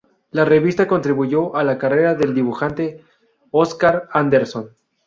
La 0.31 0.45
revista 0.45 0.87
contribuyó 0.87 1.55
a 1.55 1.63
la 1.63 1.77
carrera 1.77 2.15
del 2.15 2.33
dibujante 2.33 3.05
Oskar 3.51 4.09
Andersson. 4.11 4.71